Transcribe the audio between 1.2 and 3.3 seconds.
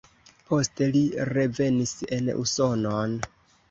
revenis en Usonon.